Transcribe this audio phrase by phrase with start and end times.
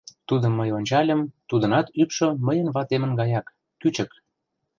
[0.27, 3.45] Тудым мый ончальым: тудынат ӱпшӧ мыйын ватемын гаяк:
[3.81, 4.11] кӱчык.